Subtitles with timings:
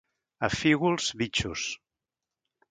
[0.47, 1.69] A Fígols, bitxos.